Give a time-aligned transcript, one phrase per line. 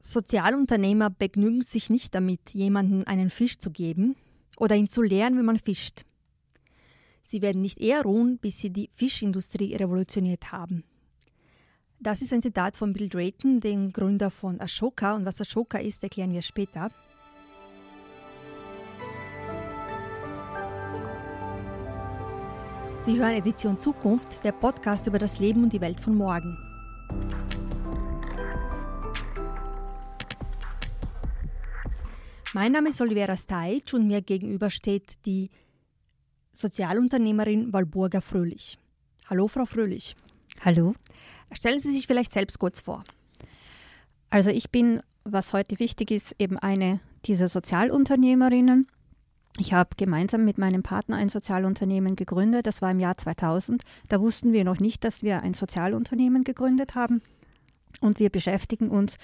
[0.00, 4.16] Sozialunternehmer begnügen sich nicht damit, jemandem einen Fisch zu geben
[4.56, 6.04] oder ihn zu lehren, wie man fischt.
[7.24, 10.84] Sie werden nicht eher ruhen, bis sie die Fischindustrie revolutioniert haben.
[12.00, 15.14] Das ist ein Zitat von Bill Drayton, dem Gründer von Ashoka.
[15.14, 16.88] Und was Ashoka ist, erklären wir später.
[23.02, 26.67] Sie hören Edition Zukunft, der Podcast über das Leben und die Welt von morgen.
[32.54, 35.50] Mein Name ist Olivera Stajc und mir gegenüber steht die
[36.52, 38.78] Sozialunternehmerin Walburga Fröhlich.
[39.28, 40.16] Hallo, Frau Fröhlich.
[40.64, 40.94] Hallo.
[41.52, 43.04] Stellen Sie sich vielleicht selbst kurz vor.
[44.30, 48.86] Also ich bin, was heute wichtig ist, eben eine dieser Sozialunternehmerinnen
[49.60, 52.66] ich habe gemeinsam mit meinem Partner ein Sozialunternehmen gegründet.
[52.66, 53.82] Das war im Jahr 2000.
[54.08, 57.22] Da wussten wir noch nicht, dass wir ein Sozialunternehmen gegründet haben.
[58.00, 59.16] Und wir beschäftigen uns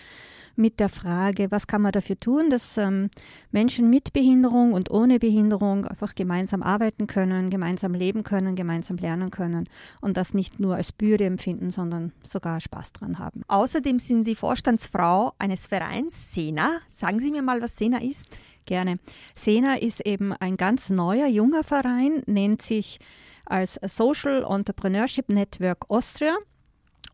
[0.57, 3.11] mit der Frage, was kann man dafür tun, dass ähm,
[3.51, 9.31] Menschen mit Behinderung und ohne Behinderung einfach gemeinsam arbeiten können, gemeinsam leben können, gemeinsam lernen
[9.31, 9.69] können
[10.01, 13.43] und das nicht nur als Bürde empfinden, sondern sogar Spaß dran haben.
[13.49, 16.79] Außerdem sind Sie Vorstandsfrau eines Vereins Sena.
[16.89, 18.39] Sagen Sie mir mal, was Sena ist.
[18.67, 18.99] Gerne.
[19.35, 22.99] Sena ist eben ein ganz neuer, junger Verein, nennt sich
[23.45, 26.35] als Social Entrepreneurship Network Austria.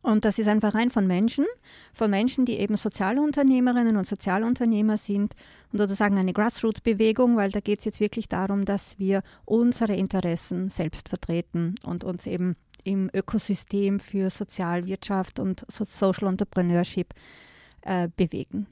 [0.02, 1.44] Und das ist ein Verein von Menschen,
[1.92, 5.34] von Menschen, die eben Sozialunternehmerinnen und Sozialunternehmer sind
[5.72, 10.70] und sozusagen eine Grassroots-Bewegung, weil da geht es jetzt wirklich darum, dass wir unsere Interessen
[10.70, 17.12] selbst vertreten und uns eben im Ökosystem für Sozialwirtschaft und Social Entrepreneurship
[17.82, 18.66] äh, bewegen.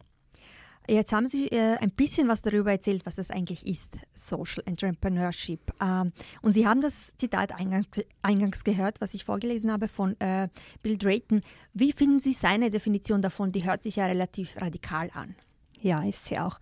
[0.88, 5.60] Jetzt haben Sie äh, ein bisschen was darüber erzählt, was das eigentlich ist, Social Entrepreneurship.
[5.82, 7.88] Ähm, und Sie haben das Zitat eingangs,
[8.22, 10.48] eingangs, gehört, was ich vorgelesen habe von äh,
[10.82, 11.42] Bill Drayton.
[11.74, 13.52] Wie finden Sie seine Definition davon?
[13.52, 15.34] Die hört sich ja relativ radikal an.
[15.80, 16.58] Ja, ist sie auch.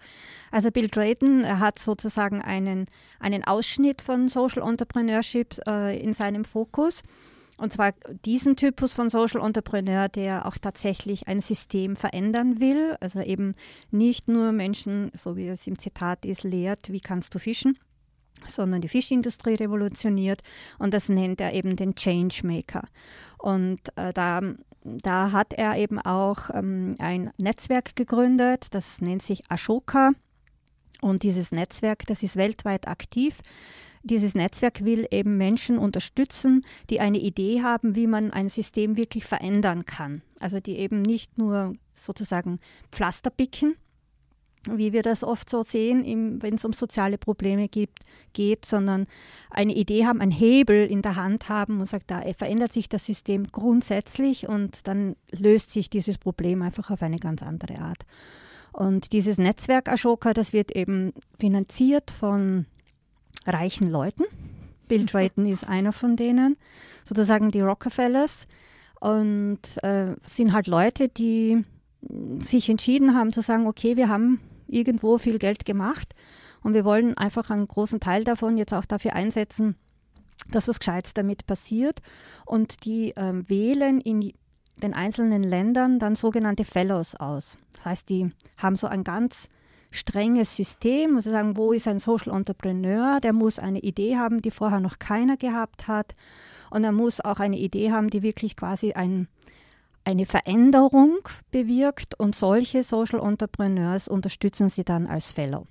[0.50, 2.86] Also Bill Drayton hat sozusagen einen,
[3.18, 7.02] einen Ausschnitt von Social Entrepreneurship äh, in seinem Fokus.
[7.56, 7.92] Und zwar
[8.24, 12.96] diesen Typus von Social Entrepreneur, der auch tatsächlich ein System verändern will.
[13.00, 13.54] Also eben
[13.90, 17.78] nicht nur Menschen, so wie es im Zitat ist, lehrt, wie kannst du fischen,
[18.46, 20.42] sondern die Fischindustrie revolutioniert.
[20.78, 22.86] Und das nennt er eben den Changemaker.
[23.38, 24.42] Und äh, da,
[24.82, 30.12] da hat er eben auch ähm, ein Netzwerk gegründet, das nennt sich Ashoka.
[31.00, 33.40] Und dieses Netzwerk, das ist weltweit aktiv
[34.06, 39.24] dieses Netzwerk will eben Menschen unterstützen, die eine Idee haben, wie man ein System wirklich
[39.24, 40.22] verändern kann.
[40.40, 42.60] Also die eben nicht nur sozusagen
[42.92, 43.76] Pflaster picken,
[44.70, 48.00] wie wir das oft so sehen, wenn es um soziale Probleme gibt,
[48.32, 49.06] geht, sondern
[49.50, 53.04] eine Idee haben, einen Hebel in der Hand haben und sagt, da verändert sich das
[53.04, 58.06] System grundsätzlich und dann löst sich dieses Problem einfach auf eine ganz andere Art.
[58.72, 62.66] Und dieses Netzwerk Ashoka, das wird eben finanziert von
[63.46, 64.24] reichen Leuten.
[64.88, 65.06] Bill.
[65.10, 66.56] Drayton ist einer von denen,
[67.04, 68.46] sozusagen die Rockefellers.
[69.00, 71.64] Und äh, sind halt Leute, die
[72.42, 76.14] sich entschieden haben zu sagen, okay, wir haben irgendwo viel Geld gemacht
[76.62, 79.76] und wir wollen einfach einen großen Teil davon jetzt auch dafür einsetzen,
[80.50, 82.00] dass was Gescheites damit passiert.
[82.44, 84.32] Und die ähm, wählen in
[84.82, 87.58] den einzelnen Ländern dann sogenannte Fellows aus.
[87.72, 89.48] Das heißt, die haben so ein ganz
[89.96, 93.20] strenges System, ich sagen, wo ist ein Social Entrepreneur?
[93.20, 96.14] Der muss eine Idee haben, die vorher noch keiner gehabt hat.
[96.70, 99.28] Und er muss auch eine Idee haben, die wirklich quasi ein,
[100.04, 101.18] eine Veränderung
[101.50, 102.18] bewirkt.
[102.18, 105.66] Und solche Social Entrepreneurs unterstützen sie dann als Fellow.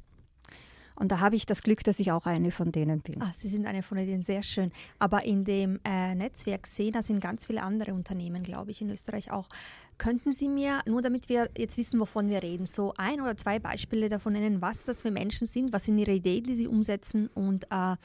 [0.95, 3.21] Und da habe ich das Glück, dass ich auch eine von denen bin.
[3.21, 4.71] Ah, Sie sind eine von denen, sehr schön.
[4.97, 9.29] Aber in dem äh, Netzwerk SENA sind ganz viele andere Unternehmen, glaube ich, in Österreich
[9.31, 9.49] auch.
[9.97, 13.59] Könnten Sie mir, nur damit wir jetzt wissen, wovon wir reden, so ein oder zwei
[13.59, 17.29] Beispiele davon nennen, was das für Menschen sind, was sind Ihre Ideen, die Sie umsetzen
[17.33, 17.95] und äh,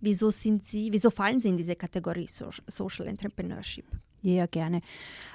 [0.00, 3.86] wieso sind Sie, wieso fallen Sie in diese Kategorie Social Entrepreneurship?
[4.22, 4.82] Ja, gerne.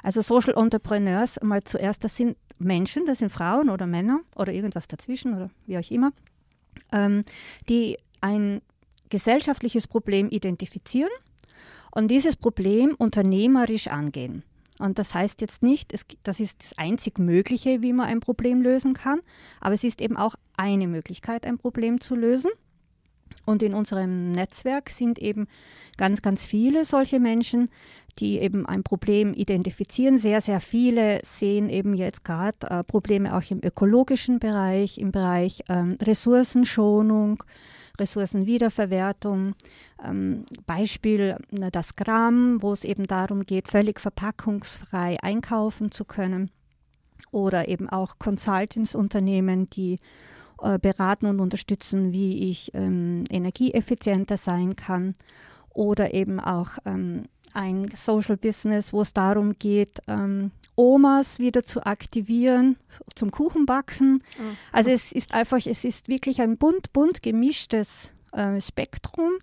[0.04, 4.88] Also Social Entrepreneurs, mal zuerst, das sind Menschen, das sind Frauen oder Männer oder irgendwas
[4.88, 6.12] dazwischen oder wie auch immer,
[6.92, 7.24] ähm,
[7.70, 8.62] die ein
[9.10, 11.12] gesellschaftliches Problem identifizieren
[11.92, 14.44] und dieses Problem unternehmerisch angehen.
[14.84, 18.62] Und das heißt jetzt nicht, es, das ist das einzig Mögliche, wie man ein Problem
[18.62, 19.22] lösen kann,
[19.62, 22.52] aber es ist eben auch eine Möglichkeit, ein Problem zu lösen.
[23.46, 25.48] Und in unserem Netzwerk sind eben
[25.96, 27.70] ganz, ganz viele solche Menschen,
[28.20, 30.20] die eben ein Problem identifizieren.
[30.20, 35.64] Sehr, sehr viele sehen eben jetzt gerade äh, Probleme auch im ökologischen Bereich, im Bereich
[35.70, 37.42] ähm, Ressourcenschonung,
[38.00, 39.56] Ressourcenwiederverwertung.
[40.04, 46.52] Ähm, Beispiel das Gramm, wo es eben darum geht, völlig verpackungsfrei einkaufen zu können.
[47.32, 50.00] oder eben auch Consultants-Unternehmen, die
[50.62, 55.14] äh, beraten und unterstützen, wie ich ähm, energieeffizienter sein kann
[55.74, 57.24] oder eben auch ähm,
[57.54, 62.78] ein Social Business, wo es darum geht, ähm, Omas wieder zu aktivieren
[63.16, 64.14] zum Kuchenbacken.
[64.14, 64.58] Mhm.
[64.72, 69.34] Also es ist einfach, es ist wirklich ein bunt, bunt gemischtes äh, Spektrum.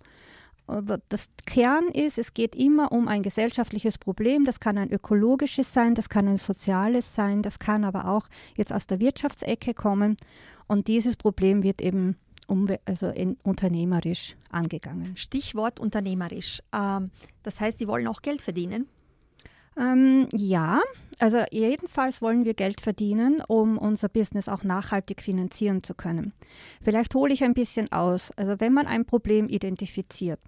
[0.67, 4.45] Aber das Kern ist, es geht immer um ein gesellschaftliches Problem.
[4.45, 8.71] Das kann ein ökologisches sein, das kann ein soziales sein, das kann aber auch jetzt
[8.71, 10.15] aus der Wirtschaftsecke kommen.
[10.67, 12.15] Und dieses Problem wird eben
[12.85, 15.15] also in, unternehmerisch angegangen.
[15.15, 16.61] Stichwort unternehmerisch.
[16.73, 17.11] Ähm,
[17.43, 18.87] das heißt, Sie wollen auch Geld verdienen?
[19.77, 20.81] Ähm, ja,
[21.21, 26.33] also jedenfalls wollen wir Geld verdienen, um unser Business auch nachhaltig finanzieren zu können.
[26.83, 28.31] Vielleicht hole ich ein bisschen aus.
[28.37, 30.39] Also wenn man ein Problem identifiziert,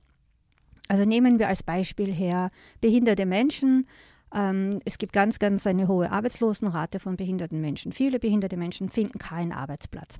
[0.88, 2.50] also nehmen wir als Beispiel her
[2.82, 3.88] behinderte Menschen
[4.34, 7.92] ähm, es gibt ganz, ganz eine hohe Arbeitslosenrate von behinderten Menschen.
[7.92, 10.20] Viele behinderte Menschen finden keinen Arbeitsplatz.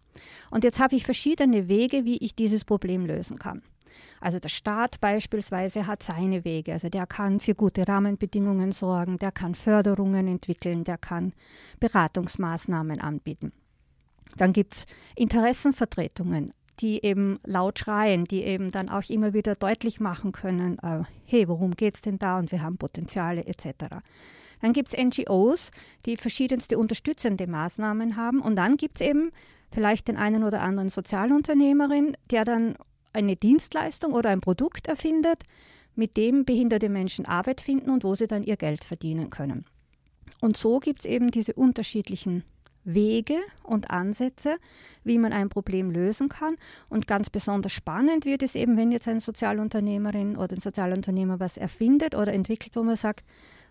[0.52, 3.62] Und jetzt habe ich verschiedene Wege, wie ich dieses Problem lösen kann.
[4.20, 6.74] Also der Staat beispielsweise hat seine Wege.
[6.74, 11.34] Also der kann für gute Rahmenbedingungen sorgen, der kann Förderungen entwickeln, der kann
[11.80, 13.52] Beratungsmaßnahmen anbieten.
[14.38, 20.00] Dann gibt es Interessenvertretungen die eben laut schreien, die eben dann auch immer wieder deutlich
[20.00, 24.02] machen können, äh, hey, worum geht es denn da und wir haben Potenziale etc.
[24.62, 25.72] Dann gibt es NGOs,
[26.06, 29.32] die verschiedenste unterstützende Maßnahmen haben und dann gibt es eben
[29.72, 32.76] vielleicht den einen oder anderen Sozialunternehmerin, der dann
[33.12, 35.44] eine Dienstleistung oder ein Produkt erfindet,
[35.96, 39.66] mit dem behinderte Menschen Arbeit finden und wo sie dann ihr Geld verdienen können.
[40.42, 42.44] Und so gibt es eben diese unterschiedlichen
[42.84, 44.58] Wege und Ansätze,
[45.04, 46.56] wie man ein Problem lösen kann.
[46.90, 51.58] Und ganz besonders spannend wird es eben, wenn jetzt eine Sozialunternehmerin oder ein Sozialunternehmer was
[51.58, 53.26] erfindet oder entwickelt, wo man sagt,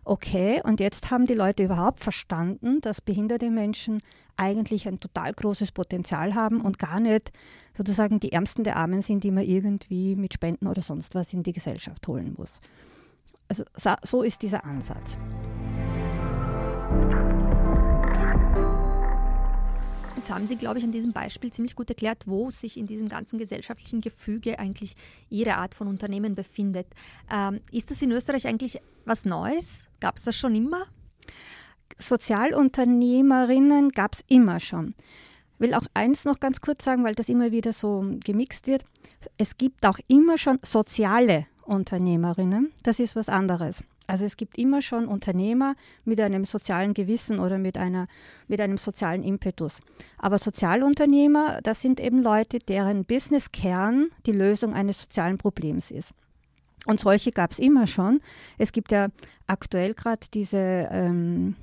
[0.04, 4.02] okay, und jetzt haben die Leute überhaupt verstanden, dass behinderte Menschen
[4.36, 7.32] eigentlich ein total großes Potenzial haben und gar nicht
[7.76, 11.42] sozusagen die Ärmsten der Armen sind, die man irgendwie mit Spenden oder sonst was in
[11.42, 12.60] die Gesellschaft holen muss.
[13.48, 13.64] Also
[14.02, 15.16] so ist dieser Ansatz.
[20.22, 23.08] Jetzt haben Sie, glaube ich, an diesem Beispiel ziemlich gut erklärt, wo sich in diesem
[23.08, 24.94] ganzen gesellschaftlichen Gefüge eigentlich
[25.30, 26.86] Ihre Art von Unternehmen befindet.
[27.28, 29.90] Ähm, ist das in Österreich eigentlich was Neues?
[29.98, 30.86] Gab es das schon immer?
[31.98, 34.94] Sozialunternehmerinnen gab es immer schon.
[35.54, 38.84] Ich will auch eins noch ganz kurz sagen, weil das immer wieder so gemixt wird.
[39.38, 42.70] Es gibt auch immer schon soziale Unternehmerinnen.
[42.84, 43.82] Das ist was anderes.
[44.06, 48.08] Also es gibt immer schon Unternehmer mit einem sozialen Gewissen oder mit, einer,
[48.48, 49.80] mit einem sozialen Impetus.
[50.18, 56.12] Aber Sozialunternehmer, das sind eben Leute, deren Businesskern die Lösung eines sozialen Problems ist.
[56.86, 58.20] Und solche gab es immer schon.
[58.58, 59.08] Es gibt ja
[59.46, 61.54] aktuell gerade diese ähm,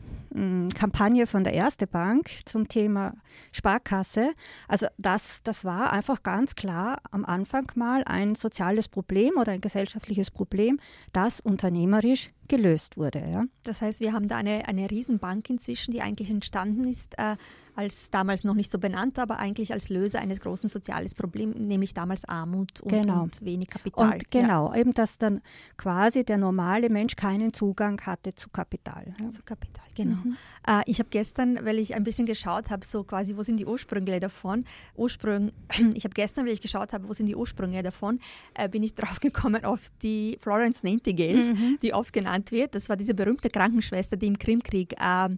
[0.76, 3.14] Kampagne von der Erste Bank zum Thema
[3.52, 4.34] Sparkasse.
[4.68, 9.62] Also das, das war einfach ganz klar am Anfang mal ein soziales Problem oder ein
[9.62, 10.80] gesellschaftliches Problem,
[11.14, 13.20] das unternehmerisch gelöst wurde.
[13.20, 13.46] Ja.
[13.64, 17.18] Das heißt, wir haben da eine, eine Riesenbank inzwischen, die eigentlich entstanden ist.
[17.18, 17.38] Äh,
[17.80, 21.94] als damals noch nicht so benannt, aber eigentlich als Löser eines großen sozialen Problems, nämlich
[21.94, 23.24] damals Armut und, genau.
[23.24, 24.14] und wenig Kapital.
[24.14, 24.82] Und genau, ja.
[24.82, 25.42] eben dass dann
[25.78, 29.16] quasi der normale Mensch keinen Zugang hatte zu Kapital.
[29.18, 29.30] Ja.
[29.30, 30.18] Zu Kapital, genau.
[30.18, 30.38] Mhm.
[30.68, 33.66] Äh, ich habe gestern, weil ich ein bisschen geschaut habe, so quasi, wo sind die
[33.66, 34.66] Ursprünge davon?
[34.96, 35.54] Ursprung,
[35.94, 38.20] ich habe gestern, weil ich geschaut habe, wo sind die Ursprünge davon,
[38.56, 41.80] äh, bin ich drauf gekommen auf die Florence Nightingale, mhm.
[41.82, 42.76] die oft genannt wird.
[42.76, 45.30] Das war diese berühmte Krankenschwester, die im Krimkrieg äh,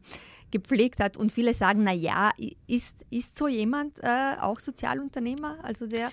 [0.51, 1.17] gepflegt hat.
[1.17, 2.31] Und viele sagen, na ja,
[2.67, 5.57] ist, ist so jemand äh, auch Sozialunternehmer?
[5.63, 6.11] Also der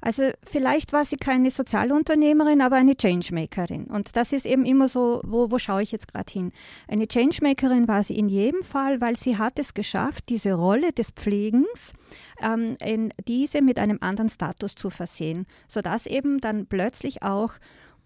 [0.00, 3.86] also vielleicht war sie keine Sozialunternehmerin, aber eine Changemakerin.
[3.86, 6.52] Und das ist eben immer so, wo, wo schaue ich jetzt gerade hin?
[6.86, 11.10] Eine Changemakerin war sie in jedem Fall, weil sie hat es geschafft, diese Rolle des
[11.10, 11.94] Pflegens,
[12.42, 17.54] ähm, in diese mit einem anderen Status zu versehen, sodass eben dann plötzlich auch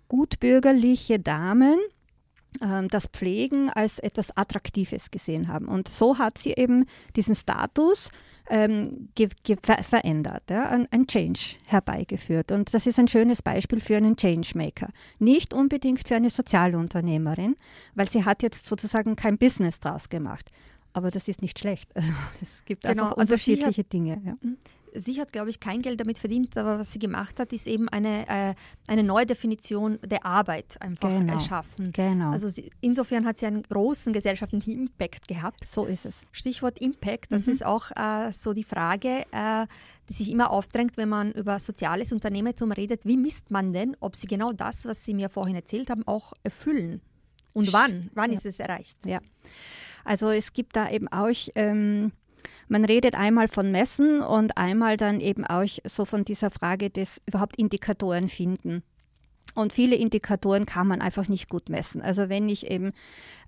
[0.09, 1.77] gutbürgerliche Damen
[2.61, 5.67] ähm, das Pflegen als etwas Attraktives gesehen haben.
[5.67, 6.87] Und so hat sie eben
[7.17, 8.11] diesen Status
[8.51, 9.09] ähm,
[9.63, 12.51] ver verändert, ja, ein, ein, Change herbeigeführt.
[12.51, 14.89] Und das ist ein schönes Beispiel für einen Changemaker.
[15.19, 17.57] Nicht unbedingt für eine Sozialunternehmerin,
[17.95, 20.51] weil sie hat jetzt sozusagen kein Business draus gemacht.
[20.93, 21.91] Aber das ist nicht schlecht.
[21.95, 22.13] Also,
[22.43, 24.21] es gibt genau, einfach also unterschiedliche hat, Dinge.
[24.25, 24.37] Ja.
[24.95, 27.89] Sie hat, glaube ich, kein Geld damit verdient, aber was sie gemacht hat, ist eben
[27.89, 28.55] eine, äh,
[28.89, 31.33] eine neue Definition der Arbeit einfach genau.
[31.33, 31.93] erschaffen.
[31.93, 32.31] Genau.
[32.31, 35.67] Also sie, insofern hat sie einen großen gesellschaftlichen Impact gehabt.
[35.69, 36.23] So ist es.
[36.33, 37.53] Stichwort Impact, das mhm.
[37.53, 39.67] ist auch äh, so die Frage, äh,
[40.09, 43.07] die sich immer aufdrängt, wenn man über soziales Unternehmertum redet.
[43.07, 46.33] Wie misst man denn, ob sie genau das, was Sie mir vorhin erzählt haben, auch
[46.43, 47.01] erfüllen?
[47.53, 48.11] Und wann?
[48.15, 48.39] Wann ja.
[48.39, 49.05] ist es erreicht?
[49.07, 49.21] Ja.
[50.05, 52.13] Also es gibt da eben auch ähm,
[52.69, 57.21] man redet einmal von Messen und einmal dann eben auch so von dieser Frage des
[57.27, 58.83] überhaupt Indikatoren finden.
[59.61, 62.01] Und viele Indikatoren kann man einfach nicht gut messen.
[62.01, 62.93] Also wenn ich eben,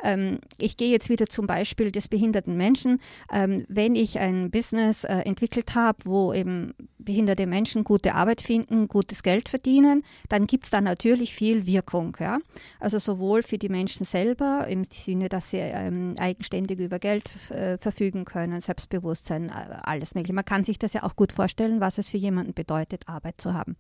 [0.03, 3.01] ähm, ich gehe jetzt wieder zum Beispiel des behinderten Menschen,
[3.33, 8.89] ähm, wenn ich ein Business äh, entwickelt habe, wo eben behinderte Menschen gute Arbeit finden,
[8.89, 12.17] gutes Geld verdienen, dann gibt es da natürlich viel Wirkung.
[12.21, 12.39] Ja?
[12.79, 17.79] Also sowohl für die Menschen selber im Sinne, dass sie ähm, eigenständig über Geld äh,
[17.79, 20.35] verfügen können, Selbstbewusstsein, äh, alles Mögliche.
[20.35, 23.55] Man kann sich das ja auch gut vorstellen, was es für jemanden bedeutet, Arbeit zu
[23.55, 23.77] haben.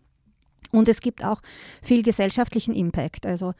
[0.71, 1.42] Und es gibt auch
[1.83, 3.26] viel gesellschaftlichen Impact.
[3.26, 3.54] Also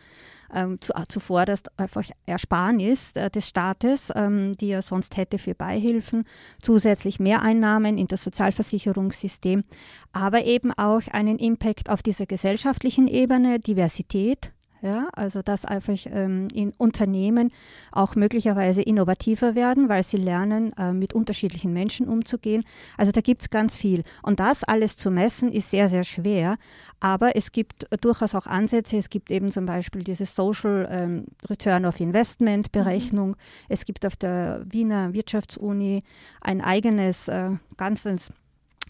[0.53, 5.39] ähm, zu, äh, zuvor das einfach Ersparnis äh, des Staates, ähm, die er sonst hätte
[5.39, 6.25] für Beihilfen,
[6.61, 9.65] zusätzlich Mehreinnahmen in das Sozialversicherungssystem,
[10.13, 16.49] aber eben auch einen Impact auf dieser gesellschaftlichen Ebene, Diversität, ja, also dass einfach ähm,
[16.53, 17.53] in Unternehmen
[17.93, 22.65] auch möglicherweise innovativer werden, weil sie lernen, äh, mit unterschiedlichen Menschen umzugehen.
[22.97, 24.03] Also da gibt es ganz viel.
[24.23, 26.59] Und das alles zu messen, ist sehr, sehr schwer.
[26.99, 28.97] Aber es gibt durchaus auch Ansätze.
[28.97, 33.31] Es gibt eben zum Beispiel diese Social ähm, Return of Investment Berechnung.
[33.31, 33.37] Mhm.
[33.69, 36.03] Es gibt auf der Wiener Wirtschaftsuni
[36.41, 38.33] ein eigenes, äh, ganzes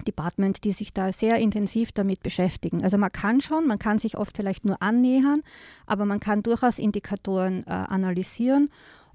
[0.05, 2.83] Department, die sich da sehr intensiv damit beschäftigen.
[2.83, 5.43] Also man kann schon, man kann sich oft vielleicht nur annähern,
[5.87, 8.71] aber man kann durchaus Indikatoren äh, analysieren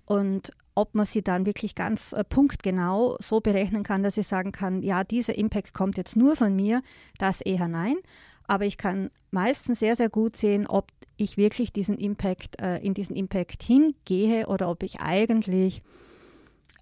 [0.06, 4.52] und ob man sie dann wirklich ganz äh, punktgenau so berechnen kann, dass ich sagen
[4.52, 6.84] kann, ja, dieser Impact kommt jetzt nur von mir,
[7.18, 7.98] das eher nein.
[8.44, 12.94] Aber ich kann meistens sehr, sehr gut sehen, ob ich wirklich diesen Impact, äh, in
[12.94, 15.82] diesen Impact hingehe oder ob ich eigentlich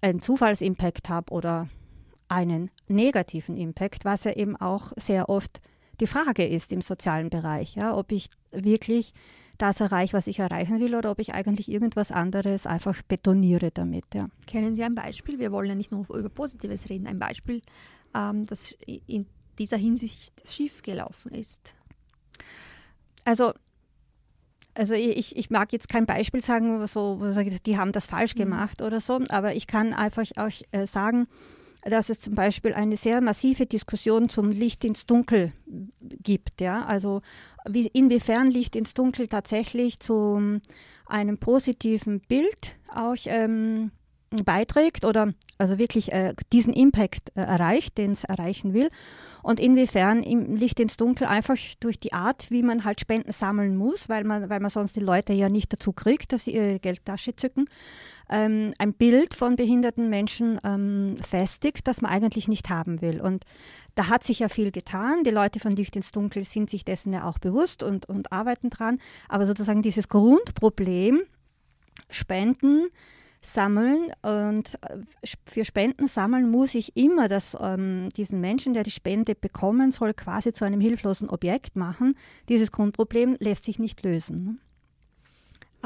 [0.02, 1.66] einen Zufallsimpact habe oder
[2.28, 5.60] einen negativen Impact, was ja eben auch sehr oft
[6.00, 9.12] die Frage ist im sozialen Bereich, ja, ob ich wirklich
[9.58, 14.04] das erreiche, was ich erreichen will, oder ob ich eigentlich irgendwas anderes einfach betoniere damit.
[14.14, 14.28] Ja.
[14.46, 15.38] Kennen Sie ein Beispiel?
[15.38, 17.06] Wir wollen ja nicht nur über Positives reden.
[17.06, 17.62] Ein Beispiel,
[18.14, 19.26] ähm, das in
[19.58, 21.74] dieser Hinsicht schief gelaufen ist.
[23.24, 23.52] Also
[24.74, 27.18] also ich, ich mag jetzt kein Beispiel sagen, so,
[27.64, 28.40] die haben das falsch mhm.
[28.40, 28.86] gemacht mhm.
[28.86, 31.28] oder so, aber ich kann einfach auch äh, sagen,
[31.88, 35.52] dass es zum Beispiel eine sehr massive Diskussion zum Licht ins Dunkel
[36.00, 36.60] gibt.
[36.60, 36.84] Ja?
[36.84, 37.22] Also
[37.68, 40.60] wie, inwiefern Licht ins Dunkel tatsächlich zu
[41.06, 43.92] einem positiven Bild auch ähm,
[44.44, 48.90] beiträgt oder also wirklich äh, diesen Impact äh, erreicht, den es erreichen will
[49.42, 53.76] und inwiefern im Licht ins Dunkel einfach durch die Art, wie man halt Spenden sammeln
[53.76, 56.80] muss, weil man, weil man sonst die Leute ja nicht dazu kriegt, dass sie ihre
[56.80, 57.66] Geldtasche zücken,
[58.28, 63.20] ähm, ein Bild von behinderten Menschen ähm, festigt, das man eigentlich nicht haben will.
[63.20, 63.44] Und
[63.94, 65.24] da hat sich ja viel getan.
[65.24, 68.70] Die Leute von Licht ins Dunkel sind sich dessen ja auch bewusst und, und arbeiten
[68.70, 68.98] dran.
[69.28, 71.22] Aber sozusagen dieses Grundproblem,
[72.10, 72.88] Spenden,
[73.46, 74.98] sammeln und äh,
[75.46, 80.14] für Spenden sammeln muss ich immer das, ähm, diesen Menschen, der die Spende bekommen soll,
[80.14, 82.16] quasi zu einem hilflosen Objekt machen.
[82.48, 84.60] Dieses Grundproblem lässt sich nicht lösen.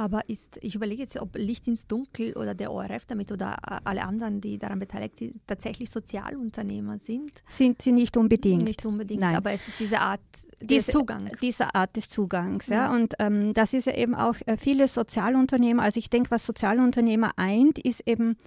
[0.01, 4.03] Aber ist, ich überlege jetzt, ob Licht ins Dunkel oder der ORF damit oder alle
[4.03, 7.31] anderen, die daran beteiligt sind, tatsächlich Sozialunternehmer sind?
[7.47, 8.63] Sind sie nicht unbedingt.
[8.63, 9.37] Nicht unbedingt, Nein.
[9.37, 10.23] aber es ist diese Art
[10.59, 11.33] des Zugangs.
[11.43, 12.87] Diese Art des Zugangs, ja.
[12.87, 12.95] ja.
[12.95, 17.33] Und ähm, das ist ja eben auch äh, viele Sozialunternehmer, also ich denke, was Sozialunternehmer
[17.37, 18.39] eint, ist eben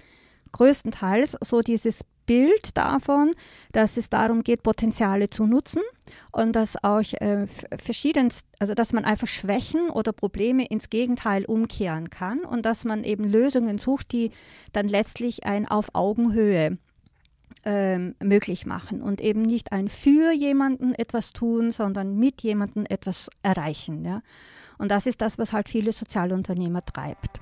[0.54, 3.32] größtenteils so dieses Bild davon,
[3.72, 5.82] dass es darum geht, Potenziale zu nutzen
[6.32, 12.10] und dass auch äh, verschiedenst, also dass man einfach Schwächen oder Probleme ins Gegenteil umkehren
[12.10, 14.32] kann und dass man eben Lösungen sucht, die
[14.72, 16.78] dann letztlich ein auf Augenhöhe
[17.66, 23.30] ähm, möglich machen und eben nicht ein für jemanden etwas tun, sondern mit jemanden etwas
[23.42, 24.04] erreichen.
[24.04, 24.22] Ja?
[24.78, 27.40] Und das ist das, was halt viele Sozialunternehmer treibt.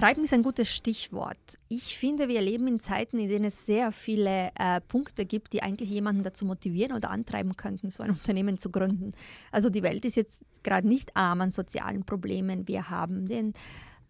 [0.00, 1.36] Treiben ist ein gutes Stichwort.
[1.68, 5.62] Ich finde, wir leben in Zeiten, in denen es sehr viele äh, Punkte gibt, die
[5.62, 9.10] eigentlich jemanden dazu motivieren oder antreiben könnten, so ein Unternehmen zu gründen.
[9.52, 12.66] Also die Welt ist jetzt gerade nicht arm an sozialen Problemen.
[12.66, 13.52] Wir haben den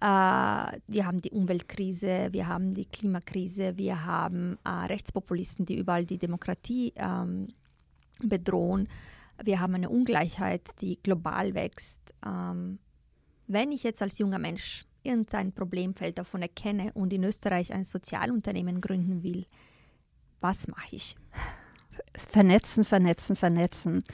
[0.01, 0.05] äh,
[0.87, 6.19] wir haben die Umweltkrise, wir haben die Klimakrise, wir haben äh, Rechtspopulisten, die überall die
[6.19, 7.49] Demokratie ähm,
[8.23, 8.89] bedrohen.
[9.43, 12.15] Wir haben eine Ungleichheit, die global wächst.
[12.25, 12.79] Ähm,
[13.49, 18.81] wenn ich jetzt als junger Mensch irgendein Problemfeld davon erkenne und in Österreich ein Sozialunternehmen
[18.81, 19.47] gründen will,
[20.41, 21.17] was mache ich?
[22.15, 24.05] Vernetzen, vernetzen, vernetzen.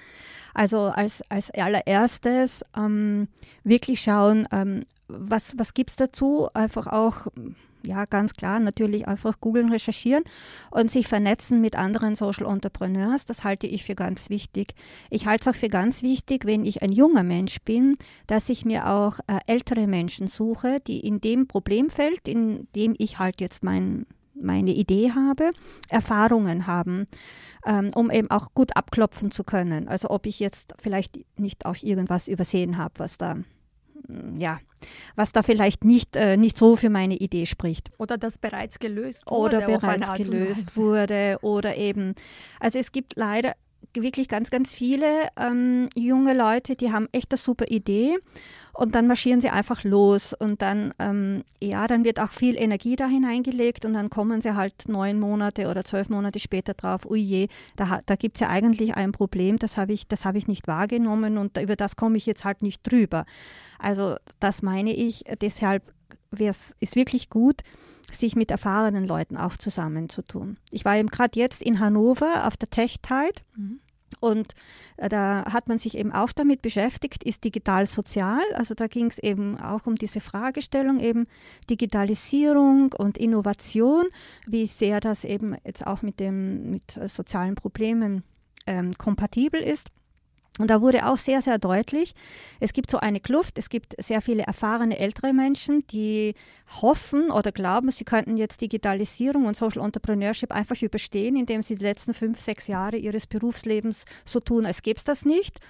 [0.55, 3.29] Also als, als allererstes ähm,
[3.63, 6.49] wirklich schauen, ähm, was, was gibt es dazu?
[6.55, 7.29] Einfach auch
[7.87, 10.25] ja, ganz klar, natürlich einfach googeln, recherchieren
[10.71, 13.25] und sich vernetzen mit anderen Social Entrepreneurs.
[13.25, 14.75] Das halte ich für ganz wichtig.
[15.09, 17.97] Ich halte es auch für ganz wichtig, wenn ich ein junger Mensch bin,
[18.27, 23.19] dass ich mir auch äh, ältere Menschen suche, die in dem Problemfeld, in dem ich
[23.19, 25.51] halt jetzt mein, meine Idee habe,
[25.89, 27.07] Erfahrungen haben,
[27.65, 29.89] ähm, um eben auch gut abklopfen zu können.
[29.89, 33.37] Also ob ich jetzt vielleicht nicht auch irgendwas übersehen habe, was da
[34.37, 34.59] ja,
[35.15, 37.91] was da vielleicht nicht, äh, nicht so für meine Idee spricht.
[37.99, 39.59] Oder das bereits gelöst wurde.
[39.59, 41.39] Oder bereits gelöst wurde.
[41.43, 42.15] Oder eben,
[42.61, 43.55] also es gibt leider
[43.95, 48.19] wirklich ganz, ganz viele ähm, junge Leute, die haben echt eine super Idee.
[48.73, 50.35] Und dann marschieren sie einfach los.
[50.35, 53.85] Und dann, ähm, ja, dann wird auch viel Energie da hineingelegt.
[53.85, 58.01] Und dann kommen sie halt neun Monate oder zwölf Monate später drauf, ui je, da,
[58.05, 61.39] da gibt es ja eigentlich ein Problem, das habe ich, hab ich nicht wahrgenommen.
[61.39, 63.25] Und über das komme ich jetzt halt nicht drüber.
[63.79, 65.83] Also das meine ich, deshalb
[66.39, 67.63] ist wirklich gut,
[68.13, 70.59] sich mit erfahrenen Leuten auch zusammenzutun.
[70.71, 73.43] Ich war eben gerade jetzt in Hannover auf der Tech Tide.
[73.57, 73.81] Mhm.
[74.21, 74.55] Und
[74.97, 78.43] äh, da hat man sich eben auch damit beschäftigt, ist digital sozial.
[78.55, 81.27] Also da ging es eben auch um diese Fragestellung, eben
[81.69, 84.05] Digitalisierung und Innovation,
[84.47, 88.23] wie sehr das eben jetzt auch mit, dem, mit äh, sozialen Problemen
[88.67, 89.91] ähm, kompatibel ist.
[90.59, 92.15] Und da wurde auch sehr, sehr deutlich,
[92.61, 96.35] es gibt so eine Kluft, es gibt sehr viele erfahrene ältere Menschen, die
[96.81, 101.85] hoffen oder glauben, sie könnten jetzt Digitalisierung und Social Entrepreneurship einfach überstehen, indem sie die
[101.85, 105.61] letzten fünf, sechs Jahre ihres Berufslebens so tun, als gäbe es das nicht.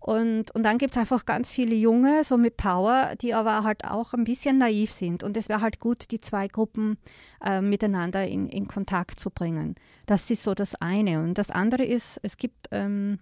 [0.00, 3.86] Und, und dann gibt es einfach ganz viele Junge, so mit Power, die aber halt
[3.86, 5.22] auch ein bisschen naiv sind.
[5.22, 6.98] Und es wäre halt gut, die zwei Gruppen
[7.42, 9.76] äh, miteinander in, in Kontakt zu bringen.
[10.04, 11.22] Das ist so das eine.
[11.22, 12.68] Und das andere ist, es gibt...
[12.70, 13.18] Ähm,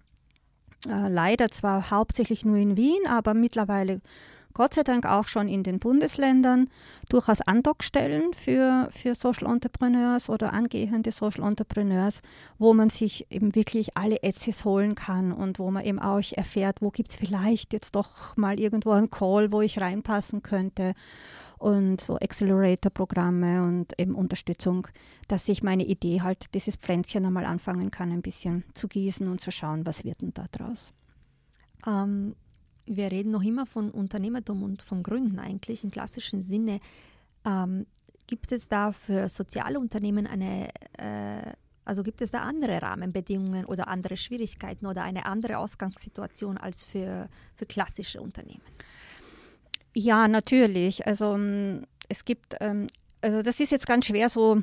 [0.87, 4.01] äh, leider zwar hauptsächlich nur in Wien, aber mittlerweile
[4.53, 6.69] Gott sei Dank auch schon in den Bundesländern
[7.09, 12.21] durchaus Andockstellen für, für Social Entrepreneurs oder angehende Social Entrepreneurs,
[12.59, 16.81] wo man sich eben wirklich alle Etsys holen kann und wo man eben auch erfährt,
[16.81, 20.93] wo gibt es vielleicht jetzt doch mal irgendwo einen Call, wo ich reinpassen könnte
[21.63, 24.85] und so Accelerator-Programme und eben Unterstützung,
[25.29, 29.39] dass ich meine Idee halt, dieses Pflänzchen einmal anfangen kann, ein bisschen zu gießen und
[29.39, 30.91] zu schauen, was wird denn da draus.
[31.87, 32.35] Ähm,
[32.85, 36.81] wir reden noch immer von Unternehmertum und von Gründen eigentlich im klassischen Sinne.
[37.45, 37.85] Ähm,
[38.27, 41.53] gibt es da für soziale Unternehmen eine, äh,
[41.85, 47.29] also gibt es da andere Rahmenbedingungen oder andere Schwierigkeiten oder eine andere Ausgangssituation als für,
[47.55, 48.63] für klassische Unternehmen?
[49.93, 51.05] Ja, natürlich.
[51.05, 52.87] Also ähm, es gibt, ähm,
[53.21, 54.61] also das ist jetzt ganz schwer so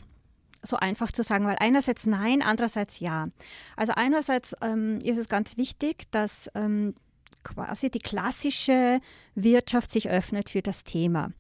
[0.63, 3.29] so einfach zu sagen, weil einerseits nein, andererseits ja.
[3.77, 6.95] Also einerseits ähm, ist es ganz wichtig, dass ähm,
[7.43, 9.01] quasi die klassische
[9.35, 11.33] Wirtschaft sich öffnet für das Thema.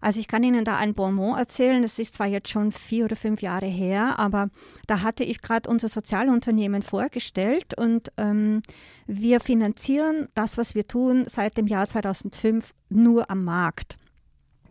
[0.00, 3.16] Also ich kann Ihnen da ein Bonbon erzählen, das ist zwar jetzt schon vier oder
[3.16, 4.48] fünf Jahre her, aber
[4.86, 8.62] da hatte ich gerade unser Sozialunternehmen vorgestellt und ähm,
[9.06, 13.96] wir finanzieren das, was wir tun, seit dem Jahr 2005 nur am Markt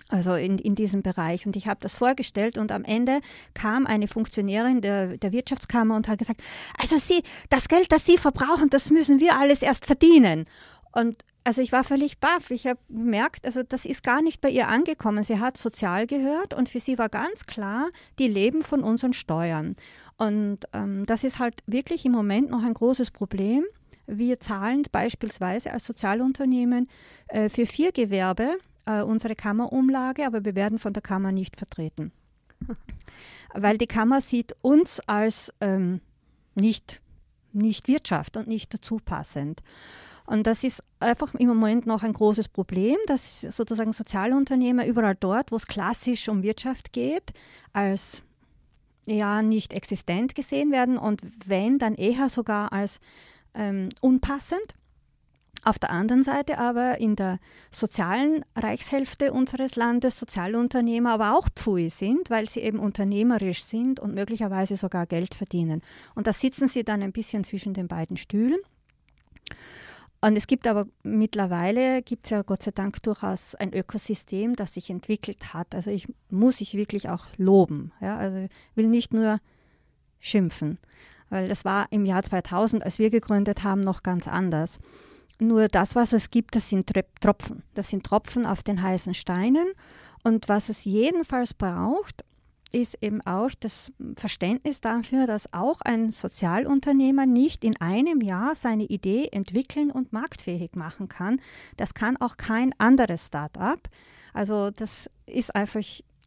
[0.10, 1.46] also in, in diesem Bereich.
[1.46, 3.20] Und ich habe das vorgestellt und am Ende
[3.54, 6.42] kam eine Funktionärin der, der Wirtschaftskammer und hat gesagt,
[6.78, 10.46] also Sie, das Geld, das Sie verbrauchen, das müssen wir alles erst verdienen.
[10.94, 12.52] Und also ich war völlig baff.
[12.52, 15.24] Ich habe gemerkt, also das ist gar nicht bei ihr angekommen.
[15.24, 17.88] Sie hat sozial gehört und für sie war ganz klar,
[18.20, 19.76] die leben von unseren Steuern.
[20.18, 23.64] Und ähm, das ist halt wirklich im Moment noch ein großes Problem.
[24.08, 26.90] Wir zahlen beispielsweise als Sozialunternehmen
[27.30, 32.12] äh, für vier Gewerbe äh, unsere Kammerumlage, aber wir werden von der Kammer nicht vertreten.
[33.54, 36.02] Weil die Kammer sieht uns als ähm,
[36.56, 37.00] nicht,
[37.54, 39.64] nicht Wirtschaft und nicht dazu passend.
[40.28, 45.52] Und das ist einfach im Moment noch ein großes Problem, dass sozusagen Sozialunternehmer überall dort,
[45.54, 47.32] wo es klassisch um Wirtschaft geht,
[47.72, 48.24] als
[49.06, 53.00] ja nicht existent gesehen werden und wenn, dann eher sogar als
[53.54, 54.76] ähm, unpassend.
[55.64, 57.40] Auf der anderen Seite aber in der
[57.72, 64.14] sozialen Reichshälfte unseres Landes Sozialunternehmer aber auch Pfui sind, weil sie eben unternehmerisch sind und
[64.14, 65.82] möglicherweise sogar Geld verdienen.
[66.16, 68.60] Und da sitzen sie dann ein bisschen zwischen den beiden Stühlen.
[70.28, 74.74] Und es gibt aber mittlerweile, gibt es ja Gott sei Dank durchaus ein Ökosystem, das
[74.74, 75.74] sich entwickelt hat.
[75.74, 77.94] Also ich muss ich wirklich auch loben.
[78.02, 78.18] Ja?
[78.18, 79.40] Also ich will nicht nur
[80.20, 80.80] schimpfen,
[81.30, 84.80] weil das war im Jahr 2000, als wir gegründet haben, noch ganz anders.
[85.40, 87.64] Nur das, was es gibt, das sind Tropfen.
[87.74, 89.72] Das sind Tropfen auf den heißen Steinen.
[90.26, 92.26] Und was es jedenfalls braucht,
[92.78, 98.84] ist eben auch das Verständnis dafür, dass auch ein Sozialunternehmer nicht in einem Jahr seine
[98.84, 101.42] Idee entwickeln und marktfähig machen kann.
[101.76, 103.90] Das kann auch kein anderes Start-up.
[104.32, 105.82] Also das ist einfach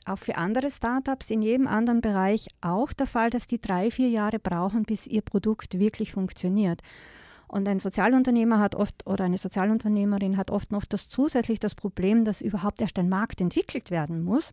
[0.07, 4.09] auch für andere Startups in jedem anderen Bereich auch der Fall, dass die drei, vier
[4.09, 6.81] Jahre brauchen, bis ihr Produkt wirklich funktioniert.
[7.47, 12.25] Und ein Sozialunternehmer hat oft oder eine Sozialunternehmerin hat oft noch das zusätzlich das Problem,
[12.25, 14.53] dass überhaupt erst ein Markt entwickelt werden muss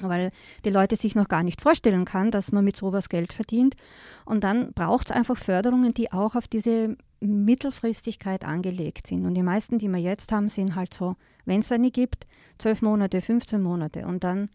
[0.00, 0.30] weil
[0.64, 3.76] die Leute sich noch gar nicht vorstellen kann, dass man mit sowas Geld verdient.
[4.24, 9.26] Und dann braucht es einfach Förderungen, die auch auf diese Mittelfristigkeit angelegt sind.
[9.26, 12.26] Und die meisten, die wir jetzt haben, sind halt so, wenn es eine gibt,
[12.58, 14.06] zwölf Monate, 15 Monate.
[14.06, 14.48] Und dann,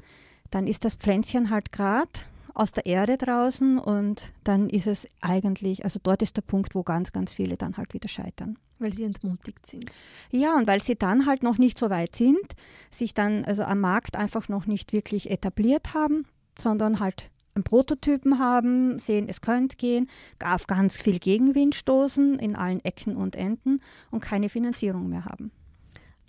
[0.51, 2.09] dann ist das Pflänzchen halt gerade
[2.57, 6.81] aus der Erde draußen und dann ist es eigentlich, also dort ist der Punkt, wo
[6.81, 8.57] ganz, ganz viele dann halt wieder scheitern.
[8.79, 9.85] Weil sie entmutigt sind.
[10.31, 12.55] Ja, und weil sie dann halt noch nicht so weit sind,
[12.89, 16.25] sich dann also am Markt einfach noch nicht wirklich etabliert haben,
[16.57, 20.09] sondern halt einen Prototypen haben, sehen, es könnte gehen,
[20.43, 25.51] auf ganz viel Gegenwind stoßen in allen Ecken und Enden und keine Finanzierung mehr haben.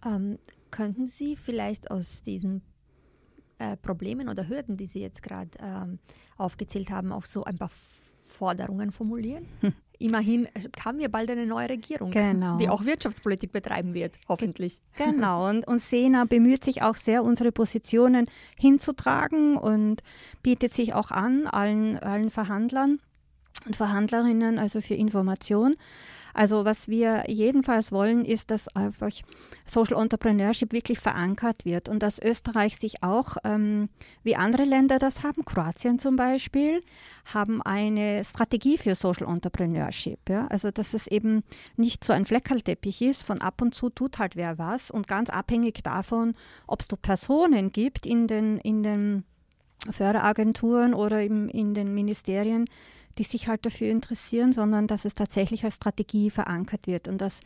[0.04, 0.38] Ähm,
[0.70, 2.62] könnten Sie vielleicht aus diesen
[3.58, 5.98] äh, Problemen oder Hürden, die Sie jetzt gerade ähm,
[6.36, 7.70] aufgezählt haben, auch so ein paar
[8.24, 9.46] Forderungen formulieren?
[9.60, 9.72] Hm.
[10.00, 10.46] Immerhin
[10.84, 12.56] haben wir bald eine neue Regierung, genau.
[12.56, 14.80] die auch Wirtschaftspolitik betreiben wird, hoffentlich.
[14.96, 20.04] Genau, und, und Sena bemüht sich auch sehr, unsere Positionen hinzutragen und
[20.40, 23.00] bietet sich auch an, allen, allen Verhandlern
[23.66, 25.74] und Verhandlerinnen, also für Information.
[26.38, 29.10] Also was wir jedenfalls wollen, ist, dass einfach
[29.66, 33.88] Social Entrepreneurship wirklich verankert wird und dass Österreich sich auch, ähm,
[34.22, 36.80] wie andere Länder das haben, Kroatien zum Beispiel,
[37.24, 40.20] haben eine Strategie für Social Entrepreneurship.
[40.28, 40.46] Ja?
[40.46, 41.42] Also dass es eben
[41.76, 45.30] nicht so ein Fleckerlteppich ist, von ab und zu tut halt wer was und ganz
[45.30, 46.36] abhängig davon,
[46.68, 49.24] ob es da Personen gibt in den, in den
[49.90, 52.66] Förderagenturen oder im, in den Ministerien,
[53.18, 57.40] die sich halt dafür interessieren, sondern dass es tatsächlich als Strategie verankert wird und dass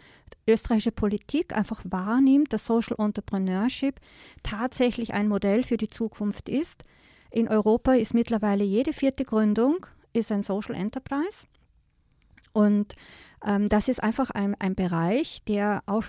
[0.47, 3.99] österreichische Politik einfach wahrnimmt, dass Social Entrepreneurship
[4.43, 6.85] tatsächlich ein Modell für die Zukunft ist.
[7.31, 11.47] In Europa ist mittlerweile jede vierte Gründung ist ein Social Enterprise.
[12.53, 12.95] Und
[13.47, 16.05] ähm, das ist einfach ein, ein Bereich, der auch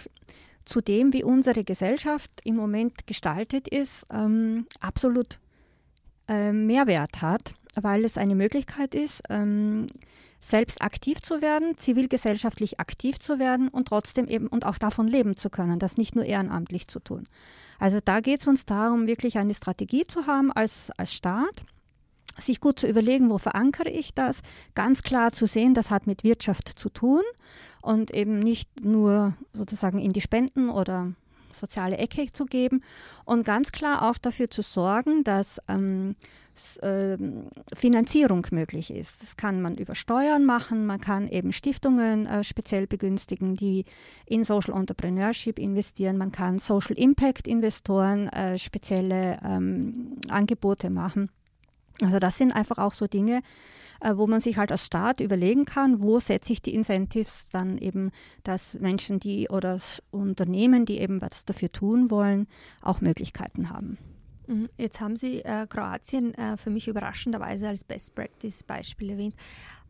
[0.66, 5.40] zu dem, wie unsere Gesellschaft im Moment gestaltet ist, ähm, absolut
[6.28, 9.88] äh, Mehrwert hat weil es eine Möglichkeit ist, ähm,
[10.40, 15.38] selbst aktiv zu werden, zivilgesellschaftlich aktiv zu werden und trotzdem eben und auch davon leben
[15.38, 17.28] zu können, das nicht nur ehrenamtlich zu tun.
[17.80, 21.66] Also da geht es uns darum, wirklich eine Strategie zu haben als, als Staat,
[22.38, 24.42] sich gut zu überlegen, wo verankere ich das,
[24.76, 27.22] ganz klar zu sehen, das hat mit Wirtschaft zu tun
[27.82, 31.14] und eben nicht nur sozusagen in die Spenden oder
[31.52, 32.84] soziale Ecke zu geben
[33.26, 36.16] und ganz klar auch dafür zu sorgen, dass ähm, äh,
[37.74, 39.24] Finanzierung möglich ist.
[39.24, 43.86] Das kann man über Steuern machen, man kann eben Stiftungen äh, speziell begünstigen, die
[44.26, 51.30] in Social Entrepreneurship investieren, man kann Social Impact Investoren äh, spezielle ähm, Angebote machen.
[52.02, 53.42] Also das sind einfach auch so Dinge,
[54.00, 57.78] äh, wo man sich halt als Staat überlegen kann, wo setze ich die Incentives dann
[57.78, 58.12] eben,
[58.44, 59.80] dass Menschen, die oder
[60.12, 62.48] Unternehmen, die eben was dafür tun wollen,
[62.82, 63.98] auch Möglichkeiten haben.
[64.48, 64.70] Mhm.
[64.78, 69.36] Jetzt haben Sie äh, Kroatien äh, für mich überraschenderweise als Best Practice Beispiel erwähnt.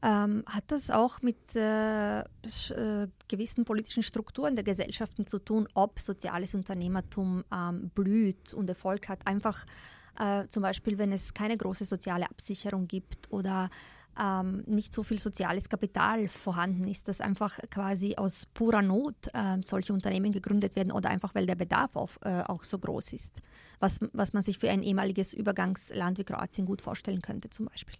[0.01, 5.99] Ähm, hat das auch mit äh, äh, gewissen politischen Strukturen der Gesellschaften zu tun, ob
[6.01, 9.25] soziales Unternehmertum ähm, blüht und Erfolg hat?
[9.25, 9.65] Einfach
[10.19, 13.69] äh, zum Beispiel, wenn es keine große soziale Absicherung gibt oder
[14.19, 19.61] ähm, nicht so viel soziales Kapital vorhanden ist, dass einfach quasi aus purer Not äh,
[19.61, 23.41] solche Unternehmen gegründet werden oder einfach weil der Bedarf auf, äh, auch so groß ist,
[23.79, 27.95] was, was man sich für ein ehemaliges Übergangsland wie Kroatien gut vorstellen könnte zum Beispiel.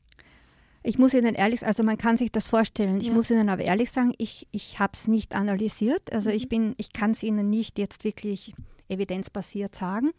[0.84, 3.00] Ich muss Ihnen ehrlich, also man kann sich das vorstellen.
[3.00, 3.14] Ich ja.
[3.14, 6.12] muss Ihnen aber ehrlich sagen, ich, ich habe es nicht analysiert.
[6.12, 6.36] Also mhm.
[6.36, 8.54] ich bin, ich kann es Ihnen nicht jetzt wirklich
[8.90, 10.12] evidenzbasiert sagen.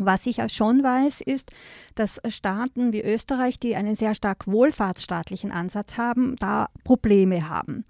[0.00, 1.50] Was ich schon weiß, ist,
[1.94, 7.84] dass Staaten wie Österreich, die einen sehr stark wohlfahrtsstaatlichen Ansatz haben, da Probleme haben.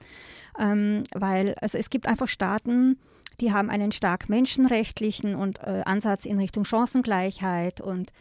[0.58, 2.98] Ähm, weil also es gibt einfach Staaten,
[3.40, 8.12] die haben einen stark menschenrechtlichen und äh, Ansatz in Richtung Chancengleichheit und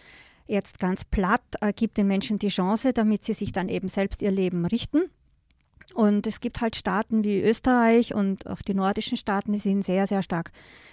[0.48, 4.22] jetzt ganz platt äh, gibt den Menschen die Chance, damit sie sich dann eben selbst
[4.22, 5.10] ihr Leben richten
[5.96, 10.08] Und es gibt halt Staaten wie Österreich und auch die nordischen Staaten, die sind sehr,
[10.08, 10.52] sehr stark.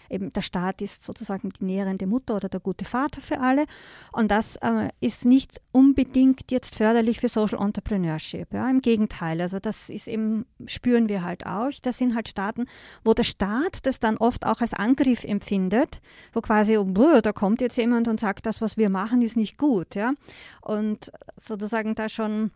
[0.08, 3.64] Eben der Staat ist sozusagen die nährende Mutter oder der gute Vater für alle.
[4.12, 8.54] Und das äh, ist nicht unbedingt jetzt förderlich für Social Entrepreneurship.
[8.54, 9.40] Ja, Im Gegenteil.
[9.40, 11.72] Also das ist eben, spüren wir halt auch.
[11.82, 12.66] Das sind halt Staaten,
[13.02, 16.00] wo der Staat das dann oft auch als Angriff empfindet,
[16.32, 19.58] wo quasi, oh, da kommt jetzt jemand und sagt, das, was wir machen, ist nicht
[19.58, 19.96] gut.
[19.96, 20.12] Ja.
[20.60, 21.10] Und
[21.40, 22.52] sozusagen da schon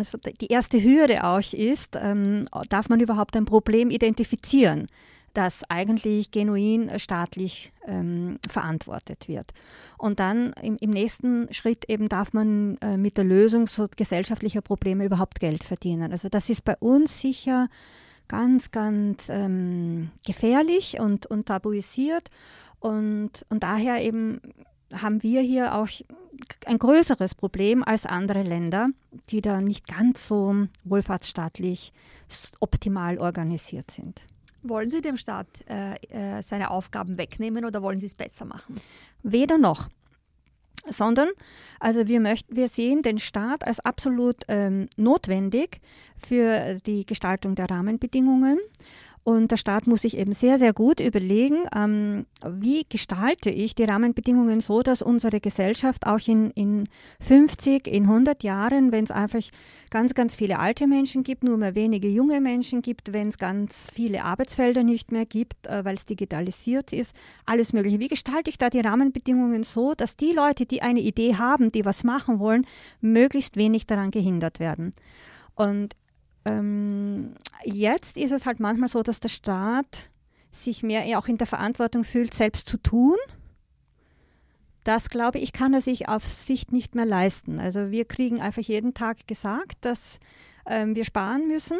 [0.00, 4.88] also die erste Hürde auch ist, ähm, darf man überhaupt ein Problem identifizieren,
[5.34, 9.52] das eigentlich genuin staatlich ähm, verantwortet wird.
[9.96, 14.60] Und dann im, im, nächsten Schritt eben darf man äh, mit der Lösung so gesellschaftlicher
[14.60, 16.12] Probleme überhaupt Geld verdienen.
[16.12, 17.68] Also das ist bei uns sicher
[18.26, 22.30] ganz, ganz ähm, gefährlich und, und tabuisiert.
[22.80, 24.40] Und, und daher eben
[24.94, 25.88] haben wir hier auch
[26.66, 28.88] ein größeres Problem als andere Länder,
[29.30, 31.92] die da nicht ganz so wohlfahrtsstaatlich
[32.60, 34.22] optimal organisiert sind.
[34.62, 38.76] Wollen Sie dem Staat äh, äh, seine Aufgaben wegnehmen oder wollen Sie es besser machen?
[39.22, 39.88] Weder noch.
[40.88, 41.28] Sondern,
[41.78, 45.80] also wir möchten, wir sehen den Staat als absolut ähm, notwendig
[46.16, 48.58] für die Gestaltung der Rahmenbedingungen
[49.22, 53.84] und der Staat muss sich eben sehr, sehr gut überlegen, ähm, wie gestalte ich die
[53.84, 56.88] Rahmenbedingungen so, dass unsere Gesellschaft auch in, in
[57.20, 59.42] 50, in 100 Jahren, wenn es einfach
[59.90, 63.88] ganz, ganz viele alte Menschen gibt, nur mehr wenige junge Menschen gibt, wenn es ganz
[63.92, 68.00] viele Arbeitsfelder nicht mehr gibt, äh, weil es digitalisiert ist, alles Mögliche.
[68.00, 71.84] Wie gestalte ich da die Rahmenbedingungen so, dass die Leute, die eine Idee haben, die
[71.84, 72.66] was machen wollen,
[73.02, 74.94] möglichst wenig daran gehindert werden?
[75.56, 75.94] Und
[76.44, 80.10] ähm, jetzt ist es halt manchmal so, dass der Staat
[80.52, 83.16] sich mehr auch in der Verantwortung fühlt, selbst zu tun.
[84.84, 87.60] Das, glaube ich, kann er sich auf Sicht nicht mehr leisten.
[87.60, 90.18] Also wir kriegen einfach jeden Tag gesagt, dass
[90.66, 91.78] ähm, wir sparen müssen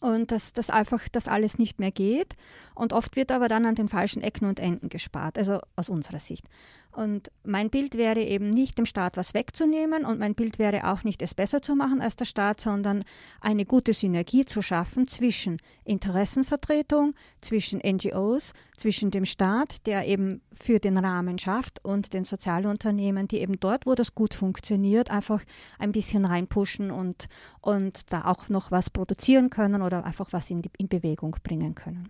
[0.00, 2.34] und dass das einfach das alles nicht mehr geht.
[2.74, 6.20] Und oft wird aber dann an den falschen Ecken und Enden gespart, also aus unserer
[6.20, 6.46] Sicht.
[6.92, 11.04] Und mein Bild wäre eben nicht dem Staat was wegzunehmen und mein Bild wäre auch
[11.04, 13.04] nicht es besser zu machen als der Staat, sondern
[13.40, 20.80] eine gute Synergie zu schaffen zwischen Interessenvertretung, zwischen NGOs, zwischen dem Staat, der eben für
[20.80, 25.44] den Rahmen schafft und den Sozialunternehmen, die eben dort, wo das gut funktioniert, einfach
[25.78, 27.28] ein bisschen reinpushen und,
[27.60, 31.74] und da auch noch was produzieren können oder einfach was in, die, in Bewegung bringen
[31.74, 32.08] können.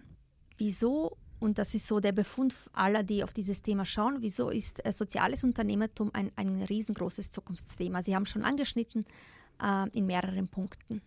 [0.57, 4.19] Wieso und das ist so der Befund aller, die auf dieses Thema schauen.
[4.21, 8.03] Wieso ist äh, soziales Unternehmertum ein, ein riesengroßes Zukunftsthema?
[8.03, 9.05] Sie haben schon angeschnitten
[9.63, 11.03] äh, in mehreren Punkten.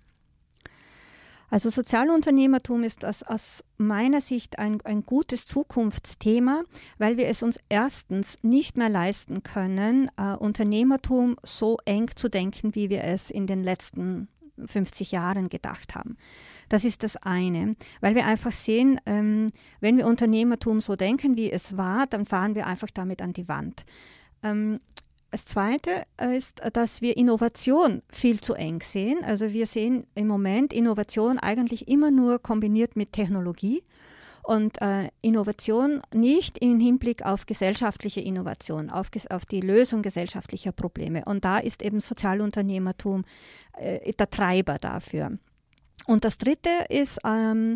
[1.49, 6.63] Also Sozialunternehmertum ist aus, aus meiner Sicht ein, ein gutes Zukunftsthema,
[6.97, 12.73] weil wir es uns erstens nicht mehr leisten können, äh, Unternehmertum so eng zu denken,
[12.73, 14.29] wie wir es in den letzten
[14.67, 16.17] 50 Jahren gedacht haben.
[16.69, 19.47] Das ist das eine, weil wir einfach sehen, ähm,
[19.79, 23.47] wenn wir Unternehmertum so denken, wie es war, dann fahren wir einfach damit an die
[23.47, 23.85] Wand.
[24.43, 24.79] Ähm,
[25.31, 26.03] das Zweite
[26.35, 29.23] ist, dass wir Innovation viel zu eng sehen.
[29.23, 33.81] Also wir sehen im Moment Innovation eigentlich immer nur kombiniert mit Technologie
[34.43, 41.23] und äh, Innovation nicht im Hinblick auf gesellschaftliche Innovation, auf, auf, die Lösung gesellschaftlicher Probleme.
[41.25, 43.23] Und da ist eben Sozialunternehmertum
[43.77, 45.37] äh, der Treiber dafür.
[46.07, 47.75] Und das Dritte ist, ähm,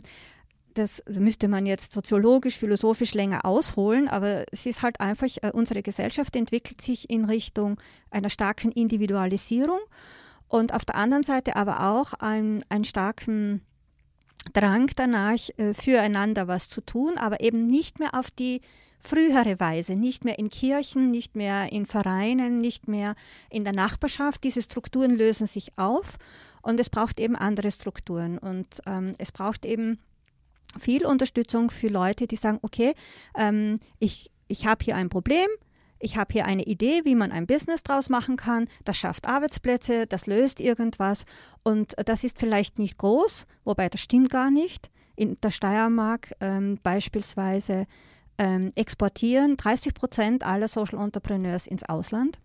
[0.74, 5.82] das müsste man jetzt soziologisch, philosophisch länger ausholen, aber es ist halt einfach, äh, unsere
[5.82, 7.80] Gesellschaft entwickelt sich in Richtung
[8.12, 9.80] einer starken Individualisierung
[10.48, 13.62] und auf der anderen Seite aber auch einen, einen starken
[14.54, 18.62] Drang danach, äh, füreinander was zu tun, aber eben nicht mehr auf die
[19.00, 23.16] frühere Weise, nicht mehr in Kirchen, nicht mehr in Vereinen, nicht mehr
[23.50, 24.44] in der Nachbarschaft.
[24.44, 26.18] Diese Strukturen lösen sich auf
[26.62, 30.00] und es braucht eben andere Strukturen und ähm, es braucht eben
[30.80, 32.94] viel Unterstützung für Leute, die sagen, okay,
[33.36, 35.48] ähm, ich, ich habe hier ein Problem,
[36.00, 40.08] ich habe hier eine Idee, wie man ein Business draus machen kann, das schafft Arbeitsplätze,
[40.08, 41.26] das löst irgendwas
[41.64, 44.90] und das ist vielleicht nicht groß, wobei das stimmt gar nicht.
[45.16, 47.88] In der Steiermark ähm, beispielsweise
[48.38, 52.40] ähm, exportieren 30 Prozent aller Social Entrepreneurs ins Ausland.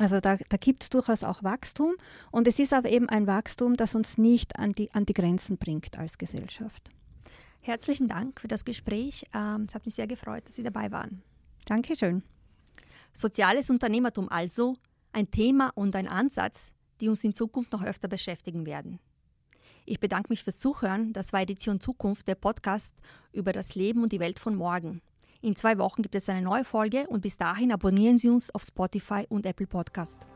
[0.00, 1.94] Also da, da gibt es durchaus auch Wachstum
[2.32, 5.56] und es ist aber eben ein Wachstum, das uns nicht an die, an die Grenzen
[5.56, 6.90] bringt als Gesellschaft.
[7.60, 9.24] Herzlichen Dank für das Gespräch.
[9.32, 11.22] Ähm, es hat mich sehr gefreut, dass Sie dabei waren.
[11.64, 12.24] Dankeschön.
[13.16, 14.76] Soziales Unternehmertum also,
[15.12, 18.98] ein Thema und ein Ansatz, die uns in Zukunft noch öfter beschäftigen werden.
[19.86, 21.12] Ich bedanke mich fürs Zuhören.
[21.12, 22.94] Das war Edition Zukunft, der Podcast
[23.32, 25.00] über das Leben und die Welt von morgen.
[25.42, 28.64] In zwei Wochen gibt es eine neue Folge und bis dahin abonnieren Sie uns auf
[28.64, 30.26] Spotify und Apple Podcast.